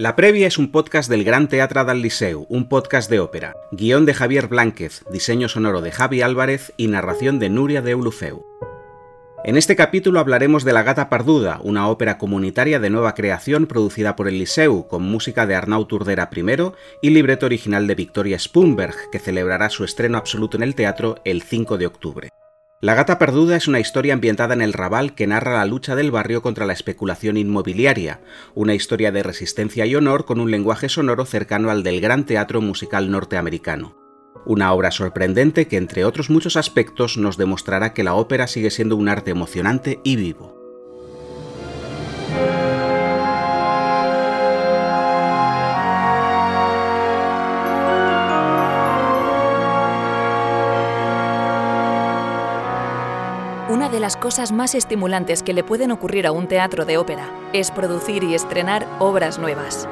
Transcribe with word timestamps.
La 0.00 0.16
Previa 0.16 0.46
es 0.46 0.56
un 0.56 0.72
podcast 0.72 1.10
del 1.10 1.24
Gran 1.24 1.50
Teatre 1.50 1.84
del 1.84 2.00
Liceu, 2.00 2.46
un 2.48 2.70
podcast 2.70 3.10
de 3.10 3.20
ópera. 3.20 3.54
Guión 3.70 4.06
de 4.06 4.14
Javier 4.14 4.48
Blánquez, 4.48 5.04
diseño 5.12 5.46
sonoro 5.46 5.82
de 5.82 5.92
Javi 5.92 6.22
Álvarez 6.22 6.72
y 6.78 6.86
narración 6.86 7.38
de 7.38 7.50
Nuria 7.50 7.82
de 7.82 7.94
Ulufeu. 7.94 8.46
En 9.44 9.58
este 9.58 9.76
capítulo 9.76 10.18
hablaremos 10.18 10.64
de 10.64 10.72
La 10.72 10.84
Gata 10.84 11.10
Parduda, 11.10 11.60
una 11.62 11.86
ópera 11.86 12.16
comunitaria 12.16 12.80
de 12.80 12.88
nueva 12.88 13.14
creación 13.14 13.66
producida 13.66 14.16
por 14.16 14.26
el 14.26 14.38
Liceu, 14.38 14.88
con 14.88 15.02
música 15.02 15.44
de 15.44 15.54
Arnau 15.54 15.84
Turdera 15.84 16.30
I 16.34 16.72
y 17.02 17.10
libreto 17.10 17.44
original 17.44 17.86
de 17.86 17.94
Victoria 17.94 18.38
Spunberg, 18.38 18.96
que 19.12 19.18
celebrará 19.18 19.68
su 19.68 19.84
estreno 19.84 20.16
absoluto 20.16 20.56
en 20.56 20.62
el 20.62 20.74
teatro 20.74 21.16
el 21.26 21.42
5 21.42 21.76
de 21.76 21.86
octubre. 21.86 22.30
La 22.82 22.94
gata 22.94 23.18
perduda 23.18 23.56
es 23.56 23.68
una 23.68 23.78
historia 23.78 24.14
ambientada 24.14 24.54
en 24.54 24.62
el 24.62 24.72
Raval 24.72 25.14
que 25.14 25.26
narra 25.26 25.58
la 25.58 25.66
lucha 25.66 25.94
del 25.94 26.10
barrio 26.10 26.40
contra 26.40 26.64
la 26.64 26.72
especulación 26.72 27.36
inmobiliaria, 27.36 28.22
una 28.54 28.74
historia 28.74 29.12
de 29.12 29.22
resistencia 29.22 29.84
y 29.84 29.94
honor 29.96 30.24
con 30.24 30.40
un 30.40 30.50
lenguaje 30.50 30.88
sonoro 30.88 31.26
cercano 31.26 31.68
al 31.70 31.82
del 31.82 32.00
gran 32.00 32.24
teatro 32.24 32.62
musical 32.62 33.10
norteamericano. 33.10 33.98
Una 34.46 34.72
obra 34.72 34.92
sorprendente 34.92 35.68
que, 35.68 35.76
entre 35.76 36.06
otros 36.06 36.30
muchos 36.30 36.56
aspectos, 36.56 37.18
nos 37.18 37.36
demostrará 37.36 37.92
que 37.92 38.02
la 38.02 38.14
ópera 38.14 38.46
sigue 38.46 38.70
siendo 38.70 38.96
un 38.96 39.10
arte 39.10 39.30
emocionante 39.30 40.00
y 40.02 40.16
vivo. 40.16 40.59
Las 54.10 54.16
cosas 54.16 54.50
más 54.50 54.74
estimulantes 54.74 55.44
que 55.44 55.52
le 55.52 55.62
pueden 55.62 55.92
ocurrir 55.92 56.26
a 56.26 56.32
un 56.32 56.48
teatro 56.48 56.84
de 56.84 56.98
ópera 56.98 57.30
es 57.52 57.70
producir 57.70 58.24
y 58.24 58.34
estrenar 58.34 58.84
obras 58.98 59.38
nuevas. 59.38 59.88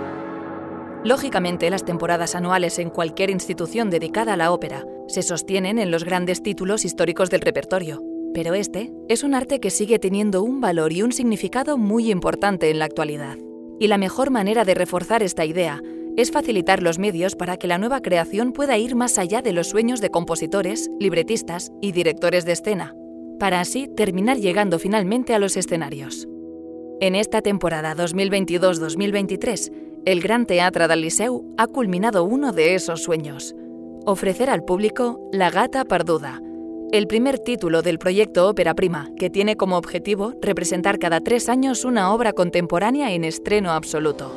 Lógicamente, 1.05 1.71
las 1.71 1.85
temporadas 1.85 2.35
anuales 2.35 2.81
en 2.81 2.91
cualquier 2.91 3.31
institución 3.31 3.91
dedicada 3.91 4.33
a 4.33 4.37
la 4.37 4.51
ópera 4.51 4.85
se 5.07 5.23
sostienen 5.23 5.79
en 5.79 5.93
los 5.93 6.03
grandes 6.03 6.43
títulos 6.43 6.85
históricos 6.85 7.31
del 7.31 7.43
repertorio, 7.43 8.03
pero 8.35 8.55
este 8.55 8.91
es 9.09 9.23
un 9.23 9.37
arte 9.37 9.61
que 9.61 9.71
sigue 9.71 10.01
teniendo 10.01 10.43
un 10.43 10.61
valor 10.61 10.93
y 10.93 11.03
un 11.03 11.13
significado 11.13 11.79
muy 11.79 12.11
importante 12.11 12.71
en 12.71 12.81
la 12.81 12.87
actualidad. 12.87 13.37
Y 13.79 13.87
la 13.87 13.99
mejor 13.99 14.31
manera 14.33 14.65
de 14.65 14.75
reforzar 14.75 15.23
esta 15.23 15.45
idea 15.45 15.81
es 16.17 16.33
facilitar 16.33 16.83
los 16.83 16.99
medios 16.99 17.37
para 17.37 17.57
que 17.57 17.69
la 17.69 17.79
nueva 17.79 18.03
creación 18.03 18.53
pueda 18.53 18.79
ir 18.79 18.97
más 18.97 19.17
allá 19.17 19.43
de 19.43 19.53
los 19.53 19.69
sueños 19.69 20.01
de 20.01 20.11
compositores, 20.11 20.91
libretistas 20.99 21.71
y 21.81 21.93
directores 21.93 22.45
de 22.45 22.51
escena, 22.55 22.97
para 23.39 23.61
así 23.61 23.89
terminar 23.89 24.39
llegando 24.39 24.79
finalmente 24.79 25.35
a 25.35 25.39
los 25.39 25.57
escenarios. 25.57 26.29
En 27.01 27.15
esta 27.15 27.43
temporada 27.43 27.95
2022-2023, 27.95 29.73
el 30.05 30.21
Gran 30.21 30.47
Teatre 30.47 30.89
del 30.89 31.03
Liceu 31.03 31.55
ha 31.57 31.67
culminado 31.67 32.25
uno 32.25 32.53
de 32.53 32.75
esos 32.75 33.03
sueños, 33.03 33.55
ofrecer 34.05 34.51
al 34.51 34.65
público 34.65 35.21
La 35.33 35.51
Gata 35.51 35.85
Perduda, 35.85 36.41
el 36.91 37.07
primer 37.07 37.39
título 37.39 37.83
del 37.83 37.99
proyecto 37.99 38.49
Ópera 38.49 38.75
Prima, 38.75 39.11
que 39.19 39.29
tiene 39.29 39.57
como 39.57 39.77
objetivo 39.77 40.33
representar 40.41 40.99
cada 40.99 41.21
tres 41.21 41.49
años 41.49 41.85
una 41.85 42.13
obra 42.13 42.33
contemporánea 42.33 43.13
en 43.13 43.25
estreno 43.25 43.73
absoluto. 43.73 44.33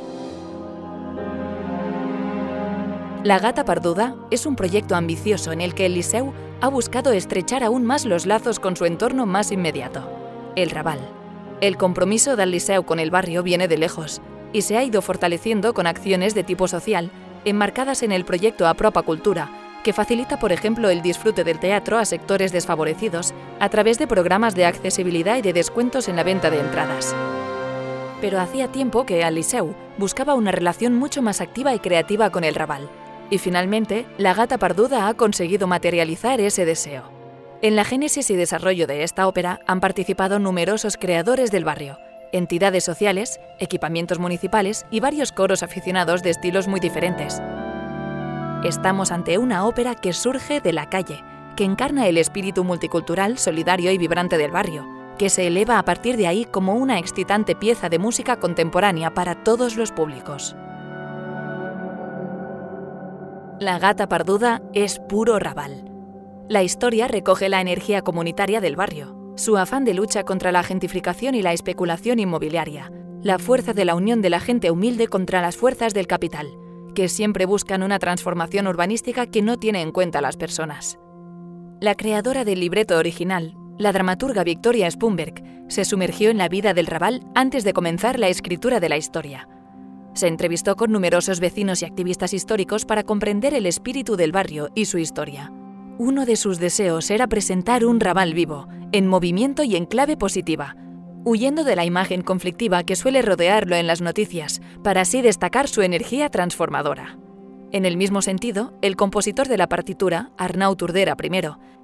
La 3.24 3.40
Gata 3.40 3.64
Parduda 3.64 4.16
es 4.32 4.46
un 4.46 4.56
proyecto 4.56 4.96
ambicioso 4.96 5.52
en 5.52 5.62
el 5.62 5.74
que 5.74 5.86
el 5.86 5.94
Liceu 5.94 6.34
ha 6.62 6.68
buscado 6.68 7.12
estrechar 7.12 7.64
aún 7.64 7.84
más 7.86 8.06
los 8.06 8.28
lazos 8.28 8.60
con 8.60 8.78
su 8.78 8.86
entorno 8.86 9.26
más 9.26 9.52
inmediato, 9.52 10.08
el 10.56 10.70
Raval. 10.70 11.00
El 11.60 11.76
compromiso 11.76 12.36
del 12.36 12.52
Liceu 12.52 12.84
con 12.84 13.00
el 13.00 13.10
barrio 13.10 13.42
viene 13.42 13.68
de 13.68 13.80
lejos 13.80 14.22
y 14.54 14.62
se 14.62 14.78
ha 14.78 14.84
ido 14.84 15.02
fortaleciendo 15.02 15.74
con 15.74 15.88
acciones 15.88 16.36
de 16.36 16.44
tipo 16.44 16.68
social 16.68 17.10
enmarcadas 17.46 18.04
en 18.04 18.12
el 18.12 18.26
proyecto 18.26 18.68
Apropa 18.68 19.02
Cultura, 19.02 19.50
que 19.84 19.94
facilita, 19.94 20.38
por 20.38 20.52
ejemplo, 20.52 20.92
el 20.92 21.02
disfrute 21.02 21.44
del 21.44 21.58
teatro 21.58 21.98
a 21.98 22.06
sectores 22.06 22.52
desfavorecidos 22.52 23.34
a 23.60 23.70
través 23.70 23.98
de 23.98 24.06
programas 24.06 24.54
de 24.54 24.66
accesibilidad 24.66 25.38
y 25.38 25.42
de 25.42 25.54
descuentos 25.54 26.08
en 26.08 26.16
la 26.16 26.24
venta 26.24 26.52
de 26.52 26.60
entradas. 26.60 27.16
Pero 28.22 28.40
hacía 28.40 28.68
tiempo 28.68 29.08
que 29.08 29.24
al 29.24 29.44
buscaba 29.98 30.36
una 30.36 30.52
relación 30.52 30.94
mucho 30.94 31.24
más 31.24 31.42
activa 31.42 31.74
y 31.74 31.80
creativa 31.80 32.30
con 32.30 32.44
el 32.44 32.54
Raval 32.54 32.88
y 33.32 33.40
finalmente, 33.40 34.06
la 34.20 34.36
gata 34.36 34.60
parduda 34.60 35.08
ha 35.08 35.14
conseguido 35.16 35.66
materializar 35.66 36.40
ese 36.40 36.66
deseo. 36.66 37.04
En 37.64 37.76
la 37.76 37.86
génesis 37.86 38.30
y 38.30 38.36
desarrollo 38.36 38.86
de 38.86 39.04
esta 39.04 39.28
ópera 39.28 39.62
han 39.66 39.80
participado 39.80 40.38
numerosos 40.38 40.98
creadores 40.98 41.50
del 41.50 41.64
barrio, 41.64 41.98
entidades 42.34 42.84
sociales, 42.84 43.40
equipamientos 43.60 44.20
municipales 44.20 44.86
y 44.92 45.00
varios 45.00 45.32
coros 45.32 45.64
aficionados 45.64 46.24
de 46.24 46.32
estilos 46.32 46.68
muy 46.68 46.80
diferentes. 46.80 47.42
Estamos 48.64 49.12
ante 49.12 49.38
una 49.38 49.66
ópera 49.66 49.96
que 49.96 50.12
surge 50.12 50.60
de 50.60 50.74
la 50.74 50.90
calle, 50.90 51.24
que 51.56 51.64
encarna 51.64 52.08
el 52.08 52.18
espíritu 52.18 52.64
multicultural, 52.64 53.38
solidario 53.38 53.92
y 53.92 53.98
vibrante 53.98 54.38
del 54.38 54.52
barrio, 54.52 54.86
que 55.18 55.30
se 55.30 55.48
eleva 55.48 55.80
a 55.80 55.86
partir 55.86 56.18
de 56.18 56.28
ahí 56.28 56.46
como 56.46 56.76
una 56.76 57.00
excitante 57.00 57.56
pieza 57.56 57.88
de 57.88 58.00
música 58.00 58.38
contemporánea 58.38 59.14
para 59.14 59.36
todos 59.44 59.78
los 59.78 59.92
públicos. 59.92 60.56
La 63.62 63.78
gata 63.78 64.10
parduda 64.10 64.64
es 64.74 64.98
puro 64.98 65.38
rabal. 65.38 65.86
La 66.50 66.64
historia 66.64 67.08
recoge 67.08 67.48
la 67.48 67.62
energía 67.62 68.02
comunitaria 68.02 68.60
del 68.60 68.76
barrio, 68.76 69.36
su 69.36 69.56
afán 69.56 69.86
de 69.86 69.94
lucha 69.94 70.24
contra 70.24 70.52
la 70.52 70.64
gentrificación 70.64 71.36
y 71.36 71.44
la 71.44 71.54
especulación 71.54 72.18
inmobiliaria, 72.18 72.92
la 73.22 73.38
fuerza 73.38 73.74
de 73.74 73.86
la 73.86 73.94
unión 73.94 74.24
de 74.24 74.32
la 74.32 74.40
gente 74.40 74.72
humilde 74.72 75.10
contra 75.10 75.44
las 75.44 75.58
fuerzas 75.58 75.94
del 75.94 76.08
capital, 76.08 76.50
que 76.96 77.08
siempre 77.08 77.46
buscan 77.46 77.84
una 77.84 78.00
transformación 78.00 78.66
urbanística 78.66 79.28
que 79.28 79.44
no 79.44 79.58
tiene 79.58 79.84
en 79.84 79.92
cuenta 79.92 80.18
a 80.18 80.24
las 80.24 80.38
personas. 80.38 80.98
La 81.80 81.94
creadora 81.94 82.44
del 82.44 82.62
libreto 82.62 82.98
original, 82.98 83.54
la 83.78 83.92
dramaturga 83.92 84.44
Victoria 84.44 84.90
Spunberg, 84.90 85.36
se 85.68 85.86
sumergió 85.86 86.32
en 86.32 86.40
la 86.40 86.50
vida 86.50 86.74
del 86.74 86.88
Raval 86.88 87.28
antes 87.36 87.64
de 87.64 87.74
comenzar 87.74 88.18
la 88.18 88.28
escritura 88.28 88.80
de 88.80 88.90
la 88.90 88.98
historia 88.98 89.48
se 90.14 90.28
entrevistó 90.28 90.76
con 90.76 90.92
numerosos 90.92 91.40
vecinos 91.40 91.82
y 91.82 91.86
activistas 91.86 92.34
históricos 92.34 92.86
para 92.86 93.04
comprender 93.04 93.54
el 93.54 93.66
espíritu 93.66 94.16
del 94.16 94.32
barrio 94.32 94.70
y 94.76 94.86
su 94.86 94.98
historia. 94.98 95.52
Uno 95.98 96.26
de 96.26 96.36
sus 96.36 96.60
deseos 96.60 97.10
era 97.12 97.28
presentar 97.28 97.86
un 97.86 98.00
Raval 98.00 98.34
vivo, 98.34 98.68
en 98.92 99.08
movimiento 99.08 99.64
y 99.64 99.76
en 99.76 99.86
clave 99.86 100.18
positiva, 100.18 100.76
huyendo 101.24 101.64
de 101.64 101.76
la 101.76 101.86
imagen 101.86 102.22
conflictiva 102.22 102.84
que 102.84 102.96
suele 102.96 103.22
rodearlo 103.22 103.76
en 103.76 103.88
las 103.88 104.02
noticias, 104.02 104.62
para 104.84 105.02
así 105.02 105.22
destacar 105.22 105.68
su 105.68 105.82
energía 105.82 106.30
transformadora. 106.30 107.18
En 107.72 107.86
el 107.86 107.96
mismo 107.96 108.22
sentido, 108.22 108.74
el 108.82 108.96
compositor 108.96 109.48
de 109.48 109.58
la 109.58 109.70
partitura, 109.70 110.32
Arnau 110.38 110.76
Turdera 110.76 111.16
I, 111.22 111.42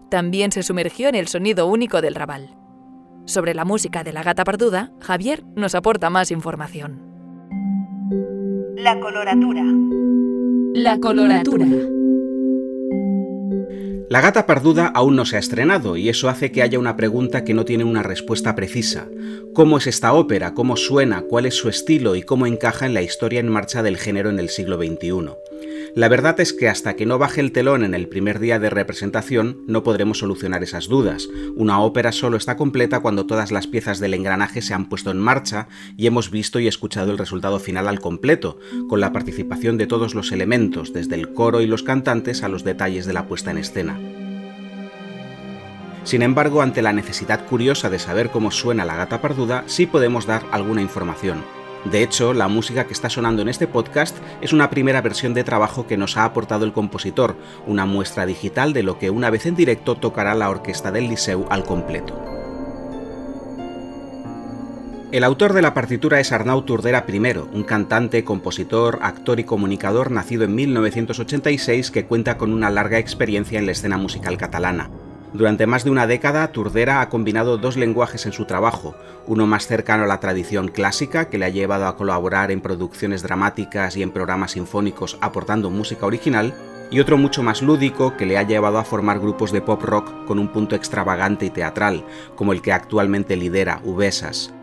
también 0.09 0.51
se 0.51 0.63
sumergió 0.63 1.07
en 1.07 1.15
el 1.15 1.27
sonido 1.27 1.67
único 1.67 2.01
del 2.01 2.15
Raval. 2.15 2.55
Sobre 3.25 3.53
la 3.53 3.65
música 3.65 4.03
de 4.03 4.13
la 4.13 4.23
gata 4.23 4.43
parduda, 4.43 4.91
Javier 4.99 5.43
nos 5.55 5.75
aporta 5.75 6.09
más 6.09 6.31
información. 6.31 7.16
La 8.09 8.99
coloratura. 9.01 9.63
La 10.73 10.97
coloratura. 10.99 11.65
La 14.09 14.21
gata 14.21 14.45
parduda 14.45 14.87
aún 14.87 15.17
no 15.17 15.25
se 15.25 15.35
ha 15.35 15.39
estrenado 15.39 15.97
y 15.97 16.07
eso 16.07 16.29
hace 16.29 16.51
que 16.53 16.61
haya 16.61 16.79
una 16.79 16.95
pregunta 16.95 17.43
que 17.43 17.53
no 17.53 17.65
tiene 17.65 17.83
una 17.83 18.03
respuesta 18.03 18.55
precisa. 18.55 19.09
¿Cómo 19.53 19.77
es 19.77 19.87
esta 19.87 20.13
ópera? 20.13 20.53
¿Cómo 20.53 20.77
suena? 20.77 21.23
¿Cuál 21.23 21.47
es 21.47 21.55
su 21.55 21.67
estilo? 21.67 22.15
¿Y 22.15 22.23
cómo 22.23 22.47
encaja 22.47 22.85
en 22.85 22.93
la 22.93 23.01
historia 23.01 23.41
en 23.41 23.49
marcha 23.49 23.83
del 23.83 23.97
género 23.97 24.29
en 24.29 24.39
el 24.39 24.47
siglo 24.47 24.77
XXI? 24.77 25.31
La 25.97 26.09
verdad 26.09 26.39
es 26.39 26.53
que 26.53 26.69
hasta 26.69 26.95
que 26.95 27.07
no 27.07 27.17
baje 27.17 27.41
el 27.41 27.51
telón 27.51 27.83
en 27.83 27.95
el 27.95 28.07
primer 28.07 28.37
día 28.37 28.59
de 28.59 28.69
representación 28.69 29.63
no 29.65 29.81
podremos 29.81 30.19
solucionar 30.19 30.61
esas 30.61 30.87
dudas. 30.87 31.27
Una 31.55 31.81
ópera 31.81 32.11
solo 32.11 32.37
está 32.37 32.55
completa 32.55 32.99
cuando 32.99 33.25
todas 33.25 33.51
las 33.51 33.65
piezas 33.65 33.99
del 33.99 34.13
engranaje 34.13 34.61
se 34.61 34.75
han 34.75 34.89
puesto 34.89 35.09
en 35.09 35.17
marcha 35.17 35.69
y 35.97 36.05
hemos 36.05 36.29
visto 36.29 36.59
y 36.59 36.67
escuchado 36.67 37.11
el 37.11 37.17
resultado 37.17 37.57
final 37.57 37.87
al 37.87 37.99
completo, 37.99 38.59
con 38.87 38.99
la 38.99 39.11
participación 39.11 39.79
de 39.79 39.87
todos 39.87 40.13
los 40.13 40.31
elementos, 40.31 40.93
desde 40.93 41.15
el 41.15 41.33
coro 41.33 41.61
y 41.61 41.65
los 41.65 41.81
cantantes 41.81 42.43
a 42.43 42.47
los 42.47 42.63
detalles 42.63 43.07
de 43.07 43.13
la 43.13 43.25
puesta 43.25 43.49
en 43.49 43.57
escena. 43.57 43.99
Sin 46.03 46.21
embargo, 46.21 46.61
ante 46.61 46.83
la 46.83 46.93
necesidad 46.93 47.43
curiosa 47.47 47.89
de 47.89 47.97
saber 47.97 48.29
cómo 48.29 48.51
suena 48.51 48.85
la 48.85 48.97
gata 48.97 49.19
parduda, 49.19 49.63
sí 49.65 49.87
podemos 49.87 50.27
dar 50.27 50.43
alguna 50.51 50.83
información. 50.83 51.56
De 51.85 52.03
hecho, 52.03 52.33
la 52.33 52.47
música 52.47 52.85
que 52.85 52.93
está 52.93 53.09
sonando 53.09 53.41
en 53.41 53.49
este 53.49 53.67
podcast 53.67 54.17
es 54.41 54.51
una 54.51 54.69
primera 54.69 55.01
versión 55.01 55.33
de 55.33 55.43
trabajo 55.43 55.87
que 55.87 55.97
nos 55.97 56.17
ha 56.17 56.25
aportado 56.25 56.65
el 56.65 56.73
compositor, 56.73 57.37
una 57.65 57.85
muestra 57.85 58.25
digital 58.25 58.73
de 58.73 58.83
lo 58.83 58.99
que 58.99 59.09
una 59.09 59.29
vez 59.29 59.45
en 59.45 59.55
directo 59.55 59.95
tocará 59.95 60.35
la 60.35 60.49
orquesta 60.49 60.91
del 60.91 61.07
Liceu 61.07 61.45
al 61.49 61.63
completo. 61.63 62.19
El 65.09 65.23
autor 65.23 65.53
de 65.53 65.61
la 65.61 65.73
partitura 65.73 66.19
es 66.19 66.33
Arnau 66.33 66.63
Turdera 66.63 67.05
I, 67.07 67.17
un 67.53 67.63
cantante, 67.63 68.25
compositor, 68.25 68.99
actor 69.01 69.39
y 69.39 69.45
comunicador 69.45 70.11
nacido 70.11 70.43
en 70.43 70.53
1986 70.53 71.91
que 71.91 72.05
cuenta 72.05 72.37
con 72.37 72.51
una 72.51 72.69
larga 72.69 72.99
experiencia 72.99 73.57
en 73.57 73.67
la 73.67 73.71
escena 73.71 73.97
musical 73.97 74.37
catalana. 74.37 74.89
Durante 75.33 75.67
más 75.67 75.83
de 75.83 75.91
una 75.91 76.07
década, 76.07 76.47
Turdera 76.51 77.01
ha 77.01 77.09
combinado 77.09 77.57
dos 77.57 77.75
lenguajes 77.75 78.25
en 78.25 78.31
su 78.31 78.45
trabajo, 78.45 78.95
uno 79.27 79.45
más 79.45 79.67
cercano 79.67 80.03
a 80.03 80.07
la 80.07 80.19
tradición 80.19 80.69
clásica, 80.69 81.29
que 81.29 81.37
le 81.37 81.45
ha 81.45 81.49
llevado 81.49 81.85
a 81.85 81.97
colaborar 81.97 82.49
en 82.49 82.61
producciones 82.61 83.23
dramáticas 83.23 83.97
y 83.97 84.03
en 84.03 84.11
programas 84.11 84.51
sinfónicos 84.51 85.17
aportando 85.19 85.69
música 85.69 86.05
original, 86.05 86.53
y 86.89 87.01
otro 87.01 87.17
mucho 87.17 87.43
más 87.43 87.61
lúdico 87.61 88.15
que 88.15 88.25
le 88.25 88.37
ha 88.37 88.43
llevado 88.43 88.77
a 88.77 88.85
formar 88.85 89.19
grupos 89.19 89.51
de 89.51 89.61
pop 89.61 89.83
rock 89.83 90.25
con 90.25 90.39
un 90.39 90.47
punto 90.47 90.75
extravagante 90.75 91.45
y 91.45 91.49
teatral, 91.49 92.05
como 92.35 92.53
el 92.53 92.61
que 92.61 92.71
actualmente 92.71 93.35
lidera 93.35 93.81
Uvesas. 93.83 94.53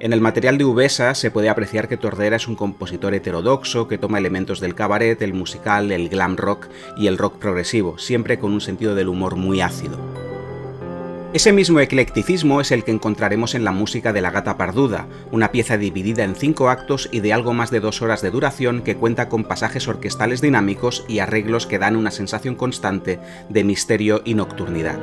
En 0.00 0.14
el 0.14 0.22
material 0.22 0.56
de 0.56 0.64
Uvesa 0.64 1.14
se 1.14 1.30
puede 1.30 1.50
apreciar 1.50 1.86
que 1.86 1.98
Tordera 1.98 2.36
es 2.36 2.48
un 2.48 2.56
compositor 2.56 3.12
heterodoxo 3.12 3.86
que 3.86 3.98
toma 3.98 4.16
elementos 4.16 4.58
del 4.58 4.74
cabaret, 4.74 5.20
el 5.20 5.34
musical, 5.34 5.92
el 5.92 6.08
glam 6.08 6.38
rock 6.38 6.68
y 6.96 7.06
el 7.06 7.18
rock 7.18 7.36
progresivo, 7.36 7.98
siempre 7.98 8.38
con 8.38 8.54
un 8.54 8.62
sentido 8.62 8.94
del 8.94 9.08
humor 9.08 9.36
muy 9.36 9.60
ácido. 9.60 9.98
Ese 11.34 11.52
mismo 11.52 11.80
eclecticismo 11.80 12.62
es 12.62 12.72
el 12.72 12.82
que 12.82 12.92
encontraremos 12.92 13.54
en 13.54 13.62
la 13.62 13.72
música 13.72 14.14
de 14.14 14.22
La 14.22 14.30
Gata 14.30 14.56
Parduda, 14.56 15.06
una 15.32 15.52
pieza 15.52 15.76
dividida 15.76 16.24
en 16.24 16.34
cinco 16.34 16.70
actos 16.70 17.10
y 17.12 17.20
de 17.20 17.34
algo 17.34 17.52
más 17.52 17.70
de 17.70 17.80
dos 17.80 18.00
horas 18.00 18.22
de 18.22 18.30
duración 18.30 18.80
que 18.80 18.96
cuenta 18.96 19.28
con 19.28 19.44
pasajes 19.44 19.86
orquestales 19.86 20.40
dinámicos 20.40 21.04
y 21.08 21.18
arreglos 21.18 21.66
que 21.66 21.78
dan 21.78 21.94
una 21.94 22.10
sensación 22.10 22.54
constante 22.54 23.20
de 23.50 23.64
misterio 23.64 24.22
y 24.24 24.32
nocturnidad. 24.32 24.98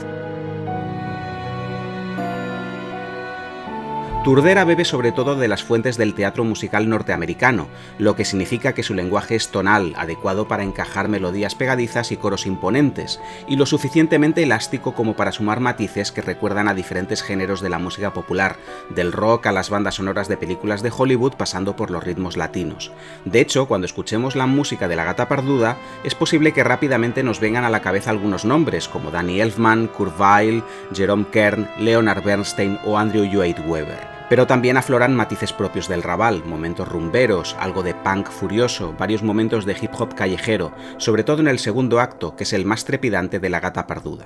Turdera 4.23 4.65
bebe 4.65 4.83
sobre 4.83 5.13
todo 5.13 5.37
de 5.37 5.47
las 5.47 5.63
fuentes 5.63 5.95
del 5.95 6.13
teatro 6.13 6.43
musical 6.43 6.89
norteamericano, 6.89 7.69
lo 7.97 8.17
que 8.17 8.25
significa 8.25 8.73
que 8.73 8.83
su 8.83 8.93
lenguaje 8.93 9.35
es 9.35 9.51
tonal, 9.51 9.93
adecuado 9.95 10.49
para 10.49 10.63
encajar 10.63 11.07
melodías 11.07 11.55
pegadizas 11.55 12.11
y 12.11 12.17
coros 12.17 12.45
imponentes, 12.45 13.21
y 13.47 13.55
lo 13.55 13.65
suficientemente 13.65 14.43
elástico 14.43 14.93
como 14.93 15.15
para 15.15 15.31
sumar 15.31 15.61
matices 15.61 16.11
que 16.11 16.21
recuerdan 16.21 16.67
a 16.67 16.73
diferentes 16.73 17.23
géneros 17.23 17.61
de 17.61 17.69
la 17.69 17.79
música 17.79 18.11
popular, 18.11 18.57
del 18.89 19.13
rock 19.13 19.45
a 19.45 19.53
las 19.53 19.69
bandas 19.69 19.95
sonoras 19.95 20.27
de 20.27 20.35
películas 20.35 20.83
de 20.83 20.91
Hollywood 20.95 21.35
pasando 21.35 21.77
por 21.77 21.89
los 21.89 22.03
ritmos 22.03 22.35
latinos. 22.35 22.91
De 23.23 23.39
hecho, 23.39 23.69
cuando 23.69 23.85
escuchemos 23.85 24.35
la 24.35 24.45
música 24.45 24.89
de 24.89 24.97
la 24.97 25.05
gata 25.05 25.29
parduda, 25.29 25.77
es 26.03 26.15
posible 26.15 26.51
que 26.51 26.65
rápidamente 26.65 27.23
nos 27.23 27.39
vengan 27.39 27.63
a 27.63 27.69
la 27.69 27.81
cabeza 27.81 28.09
algunos 28.09 28.43
nombres 28.43 28.89
como 28.89 29.09
Danny 29.09 29.39
Elfman, 29.39 29.87
Kurt 29.87 30.19
Weill, 30.19 30.63
Jerome 30.93 31.27
Kern, 31.31 31.69
Leonard 31.79 32.25
Bernstein 32.25 32.77
o 32.83 32.97
Andrew 32.97 33.23
Lloyd 33.23 33.59
Webber. 33.65 34.16
Pero 34.29 34.45
también 34.45 34.77
afloran 34.77 35.15
matices 35.15 35.53
propios 35.53 35.87
del 35.87 36.03
Raval, 36.03 36.43
momentos 36.43 36.87
rumberos, 36.87 37.55
algo 37.59 37.83
de 37.83 37.93
punk 37.93 38.29
furioso, 38.29 38.93
varios 38.97 39.23
momentos 39.23 39.65
de 39.65 39.77
hip 39.79 39.91
hop 39.97 40.15
callejero, 40.15 40.73
sobre 40.97 41.23
todo 41.23 41.41
en 41.41 41.47
el 41.47 41.59
segundo 41.59 41.99
acto, 41.99 42.35
que 42.35 42.43
es 42.43 42.53
el 42.53 42.65
más 42.65 42.83
trepidante 42.85 43.39
de 43.39 43.49
la 43.49 43.59
gata 43.59 43.87
parduda. 43.87 44.25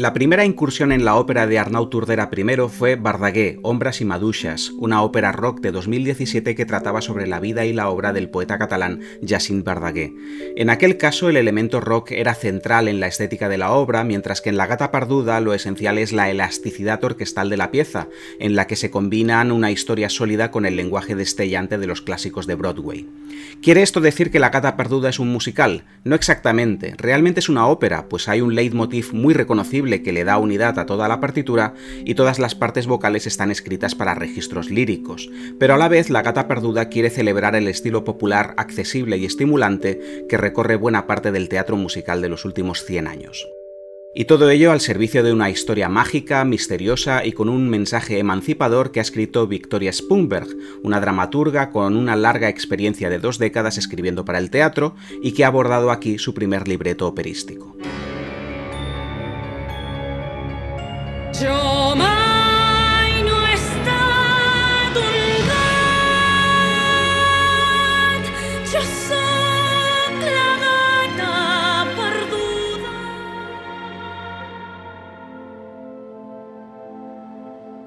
La 0.00 0.14
primera 0.14 0.46
incursión 0.46 0.92
en 0.92 1.04
la 1.04 1.16
ópera 1.16 1.46
de 1.46 1.58
Arnaud 1.58 1.88
Turdera 1.88 2.30
I 2.34 2.68
fue 2.70 2.96
Bardagué, 2.96 3.60
Hombras 3.62 4.00
y 4.00 4.06
Madushas, 4.06 4.70
una 4.78 5.02
ópera 5.02 5.30
rock 5.30 5.60
de 5.60 5.72
2017 5.72 6.54
que 6.54 6.64
trataba 6.64 7.02
sobre 7.02 7.26
la 7.26 7.38
vida 7.38 7.66
y 7.66 7.74
la 7.74 7.90
obra 7.90 8.14
del 8.14 8.30
poeta 8.30 8.56
catalán 8.56 9.02
Jacint 9.20 9.62
Bardagué. 9.62 10.14
En 10.56 10.70
aquel 10.70 10.96
caso 10.96 11.28
el 11.28 11.36
elemento 11.36 11.82
rock 11.82 12.12
era 12.12 12.32
central 12.32 12.88
en 12.88 12.98
la 12.98 13.08
estética 13.08 13.50
de 13.50 13.58
la 13.58 13.72
obra, 13.72 14.02
mientras 14.02 14.40
que 14.40 14.48
en 14.48 14.56
La 14.56 14.66
gata 14.66 14.90
parduda 14.90 15.38
lo 15.42 15.52
esencial 15.52 15.98
es 15.98 16.14
la 16.14 16.30
elasticidad 16.30 17.04
orquestal 17.04 17.50
de 17.50 17.58
la 17.58 17.70
pieza, 17.70 18.08
en 18.38 18.56
la 18.56 18.66
que 18.66 18.76
se 18.76 18.90
combinan 18.90 19.52
una 19.52 19.70
historia 19.70 20.08
sólida 20.08 20.50
con 20.50 20.64
el 20.64 20.76
lenguaje 20.76 21.14
destellante 21.14 21.76
de 21.76 21.86
los 21.86 22.00
clásicos 22.00 22.46
de 22.46 22.54
Broadway. 22.54 23.06
¿Quiere 23.60 23.82
esto 23.82 24.00
decir 24.00 24.30
que 24.30 24.40
La 24.40 24.48
gata 24.48 24.78
parduda 24.78 25.10
es 25.10 25.18
un 25.18 25.28
musical? 25.28 25.84
No 26.04 26.14
exactamente, 26.14 26.94
realmente 26.96 27.40
es 27.40 27.50
una 27.50 27.66
ópera, 27.66 28.08
pues 28.08 28.28
hay 28.30 28.40
un 28.40 28.54
leitmotiv 28.54 29.12
muy 29.12 29.34
reconocible 29.34 29.89
que 29.98 30.12
le 30.12 30.24
da 30.24 30.38
unidad 30.38 30.78
a 30.78 30.86
toda 30.86 31.08
la 31.08 31.20
partitura 31.20 31.74
y 32.04 32.14
todas 32.14 32.38
las 32.38 32.54
partes 32.54 32.86
vocales 32.86 33.26
están 33.26 33.50
escritas 33.50 33.94
para 33.94 34.14
registros 34.14 34.70
líricos, 34.70 35.28
pero 35.58 35.74
a 35.74 35.78
la 35.78 35.88
vez 35.88 36.08
la 36.08 36.22
gata 36.22 36.48
perduda 36.48 36.88
quiere 36.88 37.10
celebrar 37.10 37.56
el 37.56 37.68
estilo 37.68 38.04
popular 38.04 38.54
accesible 38.56 39.16
y 39.18 39.24
estimulante 39.24 40.00
que 40.28 40.36
recorre 40.36 40.76
buena 40.76 41.06
parte 41.06 41.32
del 41.32 41.48
teatro 41.48 41.76
musical 41.76 42.22
de 42.22 42.28
los 42.28 42.44
últimos 42.44 42.84
100 42.84 43.08
años. 43.08 43.48
Y 44.12 44.24
todo 44.24 44.50
ello 44.50 44.72
al 44.72 44.80
servicio 44.80 45.22
de 45.22 45.32
una 45.32 45.50
historia 45.50 45.88
mágica, 45.88 46.44
misteriosa 46.44 47.24
y 47.24 47.30
con 47.30 47.48
un 47.48 47.68
mensaje 47.68 48.18
emancipador 48.18 48.90
que 48.90 48.98
ha 48.98 49.02
escrito 49.02 49.46
Victoria 49.46 49.92
Spunberg, 49.92 50.48
una 50.82 51.00
dramaturga 51.00 51.70
con 51.70 51.96
una 51.96 52.16
larga 52.16 52.48
experiencia 52.48 53.08
de 53.08 53.20
dos 53.20 53.38
décadas 53.38 53.78
escribiendo 53.78 54.24
para 54.24 54.38
el 54.38 54.50
teatro 54.50 54.96
y 55.22 55.30
que 55.32 55.44
ha 55.44 55.46
abordado 55.46 55.92
aquí 55.92 56.18
su 56.18 56.34
primer 56.34 56.66
libreto 56.66 57.06
operístico. 57.06 57.76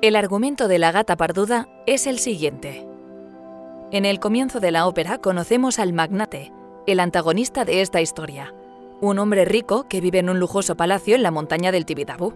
El 0.03 0.17
argumento 0.17 0.67
de 0.67 0.79
la 0.79 0.91
gata 0.91 1.15
parduda 1.15 1.69
es 1.85 2.07
el 2.07 2.19
siguiente. 2.19 2.85
En 3.91 4.03
el 4.03 4.19
comienzo 4.19 4.59
de 4.59 4.71
la 4.71 4.85
ópera 4.85 5.19
conocemos 5.19 5.79
al 5.79 5.93
magnate, 5.93 6.51
el 6.87 6.99
antagonista 6.99 7.63
de 7.63 7.81
esta 7.81 8.01
historia, 8.01 8.53
un 8.99 9.17
hombre 9.17 9.45
rico 9.45 9.87
que 9.87 10.01
vive 10.01 10.19
en 10.19 10.29
un 10.29 10.39
lujoso 10.39 10.75
palacio 10.75 11.15
en 11.15 11.23
la 11.23 11.31
montaña 11.31 11.71
del 11.71 11.85
Tibidabo. 11.85 12.33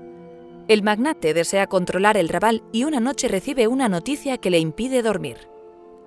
El 0.67 0.83
magnate 0.83 1.33
desea 1.33 1.67
controlar 1.67 2.17
el 2.17 2.27
rabal 2.27 2.61
y 2.73 2.83
una 2.83 2.99
noche 2.99 3.29
recibe 3.29 3.67
una 3.67 3.87
noticia 3.87 4.37
que 4.37 4.49
le 4.49 4.59
impide 4.59 5.01
dormir. 5.01 5.49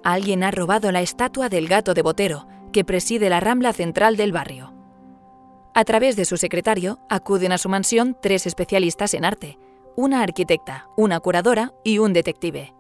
Alguien 0.05 0.45
ha 0.45 0.51
robado 0.51 0.93
la 0.93 1.01
estatua 1.01 1.49
del 1.49 1.67
gato 1.67 1.95
de 1.95 2.03
Botero, 2.03 2.47
que 2.71 2.85
preside 2.85 3.31
la 3.31 3.41
rambla 3.41 3.73
central 3.73 4.17
del 4.17 4.33
barrio. 4.33 4.75
A 5.75 5.85
través 5.85 6.15
de 6.17 6.27
su 6.27 6.37
secretario 6.37 6.99
acuden 7.09 7.53
a 7.53 7.59
su 7.59 7.71
mansión 7.71 8.17
tres 8.21 8.47
especialistas 8.47 9.15
en 9.15 9.25
arte, 9.25 9.59
una 9.97 10.23
arquitecta, 10.23 10.89
una 10.97 11.21
curadora 11.21 11.73
y 11.83 11.99
un 11.99 12.13
detective. 12.13 12.75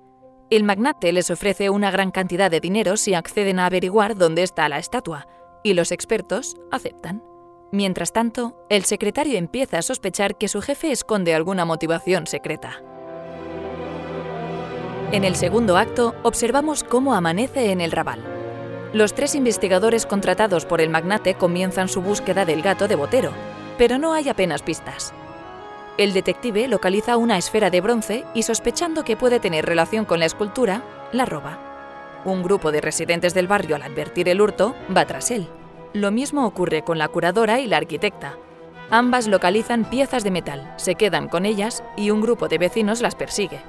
El 0.50 0.64
magnate 0.64 1.12
les 1.12 1.30
ofrece 1.30 1.70
una 1.70 1.90
gran 1.90 2.10
cantidad 2.10 2.50
de 2.50 2.60
dinero 2.60 2.98
si 2.98 3.14
acceden 3.14 3.58
a 3.58 3.66
averiguar 3.66 4.16
dónde 4.16 4.42
está 4.42 4.68
la 4.68 4.78
estatua, 4.78 5.28
y 5.62 5.74
los 5.74 5.92
expertos 5.92 6.56
aceptan. 6.70 7.22
Mientras 7.72 8.12
tanto, 8.12 8.56
el 8.68 8.84
secretario 8.84 9.38
empieza 9.38 9.78
a 9.78 9.82
sospechar 9.82 10.36
que 10.36 10.48
su 10.48 10.60
jefe 10.60 10.90
esconde 10.90 11.34
alguna 11.34 11.64
motivación 11.64 12.26
secreta. 12.26 12.82
En 15.12 15.24
el 15.24 15.36
segundo 15.36 15.76
acto, 15.76 16.14
observamos 16.22 16.82
cómo 16.82 17.14
amanece 17.14 17.70
en 17.70 17.80
el 17.80 17.92
Raval. 17.92 18.20
Los 18.92 19.14
tres 19.14 19.36
investigadores 19.36 20.04
contratados 20.04 20.66
por 20.66 20.80
el 20.80 20.90
magnate 20.90 21.34
comienzan 21.34 21.88
su 21.88 22.02
búsqueda 22.02 22.44
del 22.44 22.62
gato 22.62 22.88
de 22.88 22.96
Botero, 22.96 23.30
pero 23.78 23.98
no 23.98 24.14
hay 24.14 24.28
apenas 24.28 24.62
pistas. 24.62 25.12
El 25.96 26.12
detective 26.12 26.66
localiza 26.66 27.16
una 27.16 27.38
esfera 27.38 27.70
de 27.70 27.80
bronce 27.80 28.24
y 28.34 28.42
sospechando 28.42 29.04
que 29.04 29.16
puede 29.16 29.38
tener 29.38 29.66
relación 29.66 30.04
con 30.04 30.18
la 30.18 30.26
escultura, 30.26 30.82
la 31.12 31.24
roba. 31.24 31.58
Un 32.24 32.42
grupo 32.42 32.72
de 32.72 32.80
residentes 32.80 33.32
del 33.32 33.46
barrio 33.46 33.76
al 33.76 33.82
advertir 33.82 34.28
el 34.28 34.40
hurto 34.40 34.74
va 34.96 35.06
tras 35.06 35.30
él. 35.30 35.48
Lo 35.92 36.12
mismo 36.12 36.46
ocurre 36.46 36.82
con 36.82 36.98
la 36.98 37.08
curadora 37.08 37.58
y 37.58 37.66
la 37.66 37.78
arquitecta. 37.78 38.36
Ambas 38.90 39.26
localizan 39.26 39.84
piezas 39.84 40.22
de 40.22 40.30
metal, 40.30 40.72
se 40.76 40.94
quedan 40.94 41.28
con 41.28 41.44
ellas 41.44 41.82
y 41.96 42.10
un 42.10 42.20
grupo 42.20 42.46
de 42.46 42.58
vecinos 42.58 43.00
las 43.00 43.16
persigue. 43.16 43.60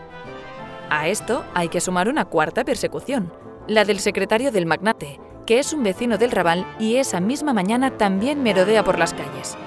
A 0.92 1.08
esto 1.08 1.44
hay 1.56 1.70
que 1.70 1.82
sumar 1.82 2.10
una 2.10 2.26
cuarta 2.26 2.64
persecución, 2.64 3.34
la 3.68 3.86
del 3.86 4.00
secretario 4.00 4.52
del 4.52 4.68
magnate, 4.68 5.20
que 5.48 5.58
es 5.58 5.74
un 5.74 5.82
vecino 5.82 6.20
del 6.20 6.32
Raval 6.32 6.66
y 6.80 6.98
esa 6.98 7.20
misma 7.20 7.54
mañana 7.54 7.98
también 7.98 8.44
merodea 8.44 8.84
por 8.84 9.00
las 9.00 9.14
calles. 9.14 9.58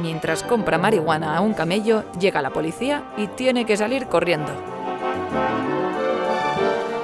Mientras 0.00 0.42
compra 0.42 0.78
marihuana 0.78 1.36
a 1.36 1.40
un 1.40 1.54
camello, 1.54 2.02
llega 2.18 2.42
la 2.42 2.52
policía 2.52 3.04
y 3.16 3.28
tiene 3.28 3.66
que 3.66 3.76
salir 3.76 4.06
corriendo. 4.06 4.50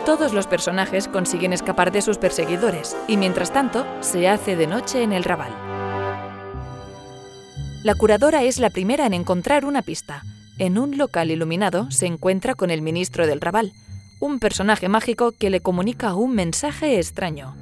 Todos 0.06 0.32
los 0.32 0.46
personajes 0.46 1.08
consiguen 1.08 1.52
escapar 1.52 1.90
de 1.90 2.00
sus 2.00 2.16
perseguidores 2.16 2.96
y 3.08 3.16
mientras 3.16 3.52
tanto 3.52 3.84
se 3.98 4.28
hace 4.28 4.54
de 4.54 4.68
noche 4.68 5.02
en 5.02 5.12
el 5.12 5.24
Raval. 5.24 5.50
La 7.82 7.96
curadora 7.96 8.44
es 8.44 8.60
la 8.60 8.70
primera 8.70 9.06
en 9.06 9.14
encontrar 9.14 9.64
una 9.64 9.82
pista. 9.82 10.22
En 10.58 10.78
un 10.78 10.96
local 10.96 11.32
iluminado 11.32 11.90
se 11.90 12.06
encuentra 12.06 12.54
con 12.54 12.70
el 12.70 12.82
ministro 12.82 13.26
del 13.26 13.40
Raval, 13.40 13.72
un 14.20 14.38
personaje 14.38 14.88
mágico 14.88 15.32
que 15.32 15.50
le 15.50 15.60
comunica 15.60 16.14
un 16.14 16.36
mensaje 16.36 17.00
extraño. 17.00 17.56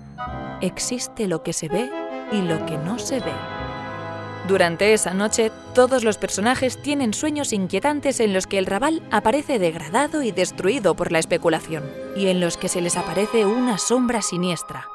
Existe 0.61 1.29
lo 1.29 1.43
que 1.43 1.55
se 1.55 1.69
ve 1.69 1.91
y 2.31 2.43
lo 2.43 2.67
que 2.67 2.77
no 2.77 2.99
se 2.99 3.21
ve. 3.21 3.64
Durante 4.47 4.93
esa 4.93 5.15
noche, 5.15 5.51
todos 5.75 6.05
los 6.05 6.19
personajes 6.19 6.81
tienen 6.83 7.15
sueños 7.15 7.55
inquietantes 7.55 8.21
en 8.21 8.35
los 8.35 8.47
que 8.47 8.59
el 8.59 8.67
Raval 8.67 9.03
aparece 9.11 9.59
degradado 9.59 10.23
y 10.23 10.33
destruido 10.33 10.95
por 10.95 11.13
la 11.13 11.19
especulación, 11.19 11.83
y 12.15 12.27
en 12.27 12.41
los 12.41 12.59
que 12.59 12.69
se 12.69 12.83
les 12.83 12.99
aparece 12.99 13.47
una 13.47 13.79
sombra 13.79 14.21
siniestra. 14.21 14.87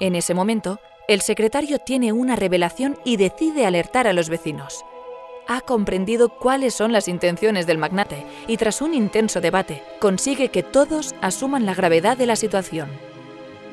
En 0.00 0.16
ese 0.16 0.34
momento, 0.34 0.80
el 1.06 1.20
secretario 1.20 1.78
tiene 1.78 2.12
una 2.12 2.34
revelación 2.34 2.98
y 3.04 3.18
decide 3.18 3.66
alertar 3.66 4.08
a 4.08 4.12
los 4.12 4.28
vecinos. 4.28 4.84
Ha 5.46 5.60
comprendido 5.60 6.28
cuáles 6.28 6.74
son 6.74 6.92
las 6.92 7.06
intenciones 7.06 7.68
del 7.68 7.78
magnate 7.78 8.26
y 8.48 8.56
tras 8.56 8.82
un 8.82 8.94
intenso 8.94 9.40
debate 9.40 9.82
consigue 10.00 10.48
que 10.48 10.62
todos 10.62 11.14
asuman 11.20 11.66
la 11.66 11.74
gravedad 11.74 12.16
de 12.16 12.26
la 12.26 12.36
situación. 12.36 12.88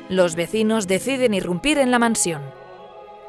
Los 0.08 0.36
vecinos 0.36 0.86
deciden 0.86 1.34
irrumpir 1.34 1.78
en 1.78 1.90
la 1.90 1.98
mansión. 1.98 2.57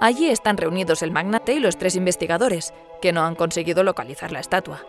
Allí 0.02 0.30
están 0.30 0.58
reunidos 0.58 1.02
el 1.02 1.12
magnate 1.12 1.54
y 1.54 1.60
los 1.60 1.78
tres 1.78 1.96
investigadores, 1.96 2.74
que 3.02 3.12
no 3.12 3.24
han 3.24 3.36
conseguido 3.36 3.84
localizar 3.84 4.32
la 4.32 4.40
estatua. 4.40 4.82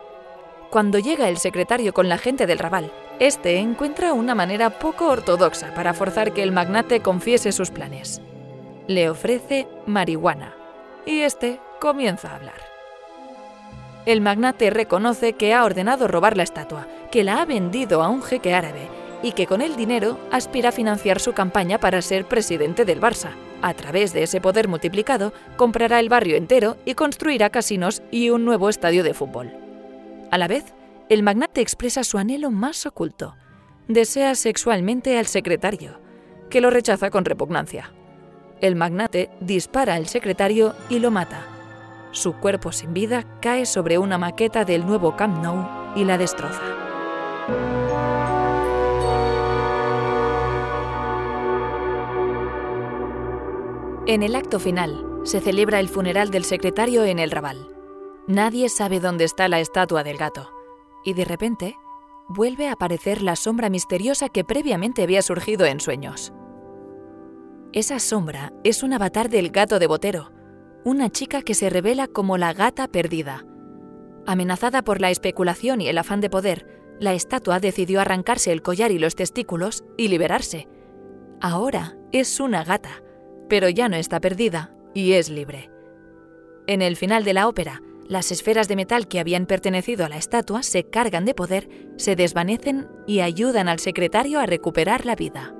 Cuando 0.70 0.98
llega 0.98 1.28
el 1.28 1.38
secretario 1.38 1.92
con 1.92 2.08
la 2.08 2.18
gente 2.18 2.46
del 2.46 2.58
Raval, 2.58 2.92
este 3.18 3.58
encuentra 3.58 4.12
una 4.12 4.34
manera 4.34 4.70
poco 4.70 5.08
ortodoxa 5.08 5.74
para 5.74 5.94
forzar 5.94 6.32
que 6.32 6.42
el 6.42 6.52
magnate 6.52 7.00
confiese 7.00 7.50
sus 7.50 7.70
planes 7.70 8.22
le 8.90 9.08
ofrece 9.08 9.68
marihuana 9.86 10.52
y 11.06 11.20
este 11.20 11.60
comienza 11.80 12.32
a 12.32 12.34
hablar. 12.34 12.60
El 14.04 14.20
magnate 14.20 14.68
reconoce 14.70 15.34
que 15.34 15.54
ha 15.54 15.64
ordenado 15.64 16.08
robar 16.08 16.36
la 16.36 16.42
estatua, 16.42 16.88
que 17.12 17.22
la 17.22 17.40
ha 17.40 17.44
vendido 17.44 18.02
a 18.02 18.08
un 18.08 18.20
jeque 18.20 18.52
árabe 18.52 18.88
y 19.22 19.30
que 19.30 19.46
con 19.46 19.60
el 19.60 19.76
dinero 19.76 20.18
aspira 20.32 20.70
a 20.70 20.72
financiar 20.72 21.20
su 21.20 21.34
campaña 21.34 21.78
para 21.78 22.02
ser 22.02 22.24
presidente 22.24 22.84
del 22.84 23.00
Barça. 23.00 23.30
A 23.62 23.74
través 23.74 24.12
de 24.12 24.22
ese 24.22 24.40
poder 24.40 24.68
multiplicado, 24.68 25.32
comprará 25.56 26.00
el 26.00 26.08
barrio 26.08 26.36
entero 26.36 26.76
y 26.84 26.94
construirá 26.94 27.50
casinos 27.50 28.02
y 28.10 28.30
un 28.30 28.44
nuevo 28.44 28.68
estadio 28.68 29.04
de 29.04 29.14
fútbol. 29.14 29.52
A 30.30 30.38
la 30.38 30.48
vez, 30.48 30.64
el 31.08 31.22
magnate 31.22 31.60
expresa 31.60 32.04
su 32.04 32.18
anhelo 32.18 32.50
más 32.50 32.86
oculto. 32.86 33.36
Desea 33.88 34.34
sexualmente 34.34 35.18
al 35.18 35.26
secretario, 35.26 36.00
que 36.48 36.60
lo 36.60 36.70
rechaza 36.70 37.10
con 37.10 37.24
repugnancia. 37.24 37.92
El 38.60 38.76
magnate 38.76 39.30
dispara 39.40 39.94
al 39.94 40.06
secretario 40.06 40.74
y 40.88 40.98
lo 40.98 41.10
mata. 41.10 41.46
Su 42.12 42.34
cuerpo 42.34 42.72
sin 42.72 42.94
vida 42.94 43.24
cae 43.40 43.66
sobre 43.66 43.98
una 43.98 44.18
maqueta 44.18 44.64
del 44.64 44.86
nuevo 44.86 45.16
Camp 45.16 45.42
Nou 45.42 45.66
y 45.96 46.04
la 46.04 46.18
destroza. 46.18 46.62
En 54.10 54.24
el 54.24 54.34
acto 54.34 54.58
final, 54.58 55.20
se 55.22 55.38
celebra 55.38 55.78
el 55.78 55.88
funeral 55.88 56.32
del 56.32 56.42
secretario 56.42 57.04
en 57.04 57.20
el 57.20 57.30
Raval. 57.30 57.68
Nadie 58.26 58.68
sabe 58.68 58.98
dónde 58.98 59.22
está 59.22 59.46
la 59.46 59.60
estatua 59.60 60.02
del 60.02 60.16
gato. 60.16 60.50
Y 61.04 61.12
de 61.12 61.24
repente, 61.24 61.76
vuelve 62.28 62.66
a 62.66 62.72
aparecer 62.72 63.22
la 63.22 63.36
sombra 63.36 63.70
misteriosa 63.70 64.28
que 64.28 64.42
previamente 64.42 65.04
había 65.04 65.22
surgido 65.22 65.64
en 65.64 65.78
sueños. 65.78 66.32
Esa 67.72 68.00
sombra 68.00 68.52
es 68.64 68.82
un 68.82 68.94
avatar 68.94 69.28
del 69.28 69.50
gato 69.50 69.78
de 69.78 69.86
Botero, 69.86 70.32
una 70.84 71.08
chica 71.08 71.42
que 71.42 71.54
se 71.54 71.70
revela 71.70 72.08
como 72.08 72.36
la 72.36 72.52
gata 72.52 72.88
perdida. 72.88 73.46
Amenazada 74.26 74.82
por 74.82 75.00
la 75.00 75.12
especulación 75.12 75.80
y 75.80 75.86
el 75.86 75.98
afán 75.98 76.20
de 76.20 76.30
poder, 76.30 76.66
la 76.98 77.14
estatua 77.14 77.60
decidió 77.60 78.00
arrancarse 78.00 78.50
el 78.50 78.60
collar 78.60 78.90
y 78.90 78.98
los 78.98 79.14
testículos 79.14 79.84
y 79.96 80.08
liberarse. 80.08 80.66
Ahora 81.40 81.96
es 82.10 82.40
una 82.40 82.64
gata, 82.64 83.04
pero 83.50 83.68
ya 83.68 83.90
no 83.90 83.96
está 83.96 84.18
perdida 84.20 84.72
y 84.94 85.12
es 85.12 85.28
libre. 85.28 85.70
En 86.66 86.80
el 86.80 86.96
final 86.96 87.24
de 87.24 87.34
la 87.34 87.48
ópera, 87.48 87.82
las 88.08 88.32
esferas 88.32 88.66
de 88.66 88.76
metal 88.76 89.06
que 89.06 89.20
habían 89.20 89.44
pertenecido 89.44 90.06
a 90.06 90.08
la 90.08 90.16
estatua 90.16 90.62
se 90.62 90.84
cargan 90.84 91.26
de 91.26 91.34
poder, 91.34 91.68
se 91.96 92.16
desvanecen 92.16 92.88
y 93.06 93.20
ayudan 93.20 93.68
al 93.68 93.78
secretario 93.78 94.40
a 94.40 94.46
recuperar 94.46 95.04
la 95.04 95.16
vida. 95.16 95.54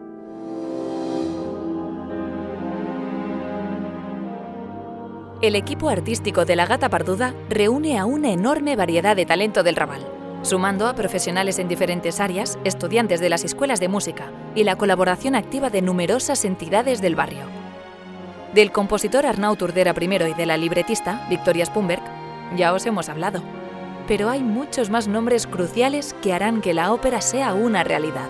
el 5.43 5.57
equipo 5.57 5.89
artístico 5.89 6.45
de 6.45 6.55
La 6.55 6.67
Gata 6.67 6.89
Parduda 6.91 7.35
reúne 7.49 7.99
a 7.99 8.05
una 8.05 8.31
enorme 8.31 8.77
variedad 8.77 9.17
de 9.17 9.25
talento 9.25 9.63
del 9.63 9.77
Raval, 9.77 10.07
sumando 10.43 10.87
a 10.87 10.95
profesionales 10.95 11.59
en 11.59 11.69
diferentes 11.69 12.21
áreas, 12.21 12.59
estudiantes 12.65 13.21
de 13.21 13.31
las 13.31 13.45
escuelas 13.45 13.81
de 13.81 13.89
música 13.89 14.31
y 14.55 14.65
la 14.65 14.77
colaboración 14.77 15.35
activa 15.35 15.71
de 15.71 15.81
numerosas 15.81 16.45
entidades 16.45 17.01
del 17.01 17.15
barrio. 17.15 17.60
Del 18.55 18.73
compositor 18.73 19.27
Arnau 19.27 19.55
Turdera 19.55 19.95
I 19.99 20.05
y 20.05 20.35
de 20.35 20.47
la 20.47 20.57
libretista 20.57 21.25
Victoria 21.29 21.67
Spumberg 21.67 22.03
ya 22.57 22.73
os 22.73 22.85
hemos 22.85 23.09
hablado, 23.09 23.43
pero 24.09 24.29
hay 24.29 24.41
muchos 24.43 24.91
más 24.91 25.07
nombres 25.07 25.47
cruciales 25.47 26.17
que 26.21 26.33
harán 26.33 26.61
que 26.61 26.75
la 26.75 26.93
ópera 26.93 27.21
sea 27.21 27.55
una 27.55 27.85
realidad. 27.85 28.29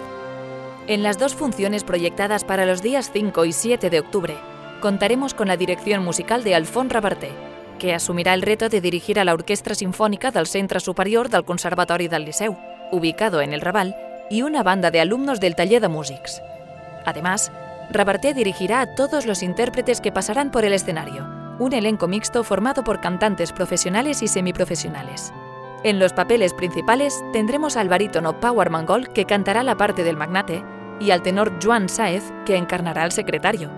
En 0.87 1.03
las 1.03 1.19
dos 1.19 1.35
funciones 1.35 1.85
proyectadas 1.85 2.45
para 2.45 2.67
los 2.67 2.83
días 2.83 3.11
5 3.13 3.47
y 3.47 3.53
7 3.53 3.89
de 3.89 4.01
octubre, 4.01 4.37
contaremos 4.81 5.33
con 5.33 5.49
la 5.49 5.57
dirección 5.57 6.05
musical 6.05 6.45
de 6.45 6.55
Alfons 6.55 6.93
Rabarté, 6.93 7.31
que 7.79 7.95
asumirá 7.95 8.35
el 8.35 8.43
reto 8.43 8.69
de 8.69 8.83
dirigir 8.83 9.19
a 9.21 9.25
la 9.25 9.33
Orquestra 9.33 9.75
Sinfónica 9.75 10.31
del 10.31 10.47
Centre 10.47 10.81
Superior 10.81 11.31
del 11.31 11.45
Conservatori 11.45 12.09
del 12.09 12.27
Liceu, 12.27 12.59
ubicado 12.91 13.41
en 13.41 13.55
el 13.55 13.63
Raval, 13.63 13.97
y 14.29 14.43
una 14.43 14.63
banda 14.63 14.91
de 14.91 15.01
alumnos 15.01 15.41
del 15.41 15.57
Taller 15.57 15.81
de 15.81 15.89
Músics. 15.89 16.43
Además, 17.07 17.51
Rabarté 17.93 18.35
dirigirá 18.35 18.81
a 18.81 18.95
todos 18.95 19.27
los 19.27 19.43
intérpretes 19.43 20.01
que 20.01 20.13
pasarán 20.13 20.53
por 20.53 20.65
el 20.65 20.73
escenario, 20.73 21.29
un 21.59 21.73
elenco 21.73 22.07
mixto 22.07 22.45
formado 22.45 22.85
por 22.85 23.01
cantantes 23.01 23.53
profesionales 23.53 24.23
y 24.23 24.29
semiprofesionales. 24.29 25.33
En 25.83 25.99
los 25.99 26.13
papeles 26.13 26.55
principales 26.55 27.21
tendremos 27.33 27.77
al 27.77 27.89
barítono 27.89 28.39
Power 28.39 28.71
Mangol, 28.71 29.09
que 29.09 29.25
cantará 29.25 29.65
la 29.65 29.77
parte 29.77 30.05
del 30.05 30.17
magnate, 30.17 30.63
y 31.01 31.11
al 31.11 31.23
tenor 31.23 31.59
Joan 31.63 31.89
Saez, 31.89 32.23
que 32.47 32.57
encarnará 32.57 33.03
al 33.03 33.13
secretario. 33.13 33.71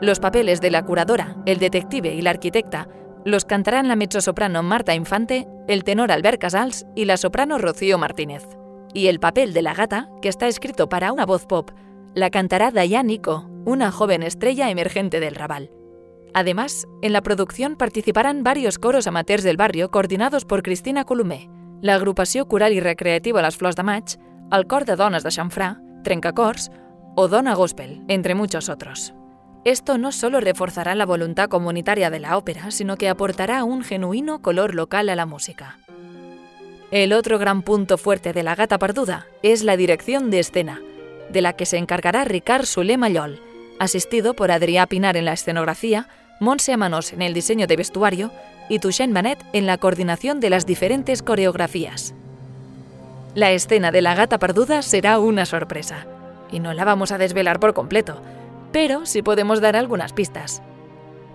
Los 0.00 0.18
papeles 0.18 0.60
de 0.60 0.70
la 0.70 0.84
curadora, 0.84 1.36
el 1.46 1.58
detective 1.58 2.12
y 2.12 2.22
la 2.22 2.30
arquitecta 2.30 2.88
los 3.24 3.44
cantarán 3.44 3.86
la 3.86 3.96
mezzosoprano 3.96 4.62
Marta 4.62 4.94
Infante, 4.94 5.46
el 5.68 5.84
tenor 5.84 6.10
Albert 6.10 6.40
Casals 6.40 6.86
y 6.96 7.04
la 7.04 7.18
soprano 7.18 7.58
Rocío 7.58 7.98
Martínez. 7.98 8.44
Y 8.94 9.08
el 9.08 9.20
papel 9.20 9.52
de 9.52 9.62
la 9.62 9.74
gata, 9.74 10.08
que 10.22 10.30
está 10.30 10.48
escrito 10.48 10.88
para 10.88 11.12
una 11.12 11.26
voz 11.26 11.44
pop, 11.44 11.70
la 12.14 12.30
cantará 12.30 12.70
Dayan 12.70 13.06
Nico, 13.06 13.48
una 13.64 13.92
joven 13.92 14.22
estrella 14.22 14.70
emergente 14.70 15.20
del 15.20 15.34
Raval. 15.34 15.70
Además, 16.34 16.86
en 17.02 17.12
la 17.12 17.22
producción 17.22 17.76
participarán 17.76 18.42
varios 18.42 18.78
coros 18.78 19.06
amateurs 19.06 19.42
del 19.42 19.56
barrio 19.56 19.90
coordinados 19.90 20.44
por 20.44 20.62
Cristina 20.62 21.04
Colomé, 21.04 21.50
la 21.80 21.94
agrupación 21.94 22.46
cural 22.46 22.72
y 22.72 22.80
recreativa 22.80 23.42
Las 23.42 23.56
Flors 23.56 23.76
de 23.76 23.82
Maig, 23.82 24.04
el 24.52 24.66
cor 24.66 24.84
de 24.84 24.96
dones 24.96 25.22
de 25.22 25.30
Xanfrà, 25.30 25.80
Trencacors 26.02 26.70
o 27.16 27.28
Dona 27.28 27.54
Gospel, 27.54 28.02
entre 28.08 28.34
muchos 28.34 28.68
otros. 28.68 29.14
Esto 29.64 29.98
no 29.98 30.10
solo 30.10 30.40
reforzará 30.40 30.94
la 30.94 31.06
voluntad 31.06 31.48
comunitaria 31.48 32.10
de 32.10 32.20
la 32.20 32.36
ópera, 32.38 32.70
sino 32.70 32.96
que 32.96 33.08
aportará 33.08 33.62
un 33.64 33.82
genuino 33.82 34.40
color 34.40 34.74
local 34.74 35.08
a 35.10 35.16
la 35.16 35.26
música. 35.26 35.78
El 36.90 37.12
otro 37.12 37.38
gran 37.38 37.62
punto 37.62 37.98
fuerte 37.98 38.32
de 38.32 38.42
La 38.42 38.54
Gata 38.54 38.78
Parduda 38.78 39.26
es 39.42 39.62
la 39.62 39.76
dirección 39.76 40.30
de 40.30 40.40
escena, 40.40 40.80
de 41.32 41.40
la 41.40 41.54
que 41.54 41.66
se 41.66 41.78
encargará 41.78 42.24
Ricard 42.24 42.66
Sulé 42.66 42.96
Mallol, 42.96 43.40
asistido 43.78 44.34
por 44.34 44.50
Adrià 44.50 44.86
Pinar 44.86 45.16
en 45.16 45.24
la 45.24 45.32
escenografía, 45.32 46.08
Montse 46.40 46.72
Amanos 46.72 47.12
en 47.12 47.22
el 47.22 47.34
diseño 47.34 47.66
de 47.66 47.76
vestuario 47.76 48.30
y 48.68 48.78
Touchen 48.78 49.12
Manet 49.12 49.38
en 49.52 49.66
la 49.66 49.78
coordinación 49.78 50.40
de 50.40 50.50
las 50.50 50.66
diferentes 50.66 51.22
coreografías. 51.22 52.14
La 53.34 53.50
escena 53.52 53.90
de 53.90 54.02
La 54.02 54.14
Gata 54.14 54.38
Parduda 54.38 54.82
será 54.82 55.18
una 55.18 55.46
sorpresa, 55.46 56.06
y 56.50 56.60
no 56.60 56.72
la 56.72 56.84
vamos 56.84 57.12
a 57.12 57.18
desvelar 57.18 57.60
por 57.60 57.74
completo, 57.74 58.20
pero 58.72 59.06
sí 59.06 59.22
podemos 59.22 59.60
dar 59.60 59.76
algunas 59.76 60.12
pistas. 60.12 60.62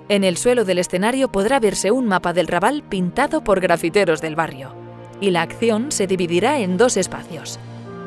En 0.08 0.24
el 0.24 0.38
suelo 0.38 0.66
del 0.66 0.78
escenario 0.78 1.32
podrá 1.32 1.60
verse 1.60 1.92
un 1.92 2.08
mapa 2.08 2.34
del 2.34 2.48
Raval 2.48 2.84
pintado 2.84 3.44
por 3.44 3.60
grafiteros 3.60 4.22
del 4.22 4.36
barrio, 4.36 4.76
y 5.22 5.32
la 5.32 5.42
acción 5.42 5.92
se 5.92 6.08
dividirá 6.08 6.60
en 6.60 6.78
dos 6.78 6.98
espacios. 6.98 7.60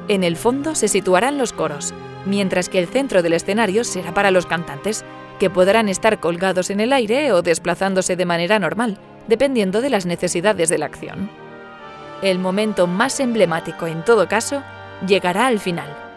En 0.08 0.24
el 0.24 0.36
fondo 0.36 0.74
se 0.74 0.88
situarán 0.88 1.38
los 1.38 1.52
coros, 1.52 1.94
mientras 2.24 2.68
que 2.68 2.78
el 2.78 2.88
centro 2.88 3.22
del 3.22 3.34
escenario 3.34 3.84
será 3.84 4.12
para 4.14 4.30
los 4.30 4.46
cantantes, 4.46 5.04
que 5.38 5.50
podrán 5.50 5.88
estar 5.88 6.18
colgados 6.18 6.70
en 6.70 6.80
el 6.80 6.92
aire 6.92 7.32
o 7.32 7.42
desplazándose 7.42 8.16
de 8.16 8.26
manera 8.26 8.58
normal, 8.58 8.98
dependiendo 9.28 9.80
de 9.80 9.90
las 9.90 10.06
necesidades 10.06 10.68
de 10.68 10.78
la 10.78 10.86
acción. 10.86 11.30
El 12.22 12.38
momento 12.38 12.86
más 12.86 13.20
emblemático 13.20 13.86
en 13.86 14.04
todo 14.04 14.28
caso 14.28 14.62
llegará 15.06 15.46
al 15.46 15.60
final, 15.60 16.08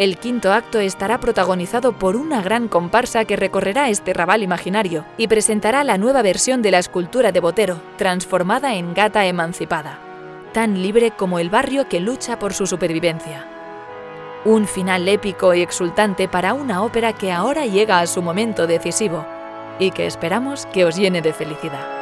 el 0.00 0.16
quinto 0.16 0.50
acto 0.54 0.80
estará 0.80 1.20
protagonizado 1.20 1.92
por 1.92 2.16
una 2.16 2.40
gran 2.40 2.68
comparsa 2.68 3.26
que 3.26 3.36
recorrerá 3.36 3.90
este 3.90 4.14
rabal 4.14 4.42
imaginario 4.42 5.04
y 5.18 5.28
presentará 5.28 5.84
la 5.84 5.98
nueva 5.98 6.22
versión 6.22 6.62
de 6.62 6.70
la 6.70 6.78
escultura 6.78 7.32
de 7.32 7.40
Botero, 7.40 7.82
transformada 7.98 8.74
en 8.76 8.94
gata 8.94 9.26
emancipada, 9.26 9.98
tan 10.52 10.82
libre 10.82 11.10
como 11.12 11.38
el 11.38 11.50
barrio 11.50 11.88
que 11.88 12.00
lucha 12.00 12.38
por 12.38 12.54
su 12.54 12.66
supervivencia. 12.66 13.46
Un 14.44 14.66
final 14.66 15.06
épico 15.08 15.54
y 15.54 15.60
exultante 15.60 16.28
para 16.28 16.54
una 16.54 16.82
ópera 16.82 17.12
que 17.12 17.30
ahora 17.30 17.66
llega 17.66 18.00
a 18.00 18.06
su 18.06 18.22
momento 18.22 18.66
decisivo 18.66 19.26
y 19.78 19.90
que 19.90 20.06
esperamos 20.06 20.66
que 20.66 20.84
os 20.84 20.96
llene 20.96 21.22
de 21.22 21.32
felicidad. 21.32 21.99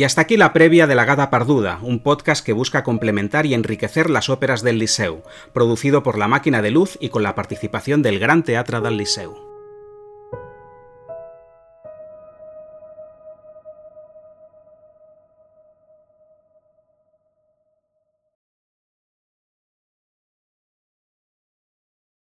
Y 0.00 0.04
hasta 0.04 0.22
aquí 0.22 0.38
la 0.38 0.54
previa 0.54 0.86
de 0.86 0.94
La 0.94 1.04
Gata 1.04 1.28
Parduda, 1.28 1.78
un 1.82 1.98
podcast 1.98 2.42
que 2.42 2.54
busca 2.54 2.82
complementar 2.82 3.44
y 3.44 3.52
enriquecer 3.52 4.08
las 4.08 4.30
óperas 4.30 4.62
del 4.62 4.78
Liceu, 4.78 5.22
producido 5.52 6.02
por 6.02 6.16
La 6.16 6.26
Máquina 6.26 6.62
de 6.62 6.70
Luz 6.70 6.96
y 7.02 7.10
con 7.10 7.22
la 7.22 7.34
participación 7.34 8.00
del 8.00 8.18
Gran 8.18 8.42
Teatre 8.42 8.80
del 8.80 8.96
Liceu. 8.96 9.49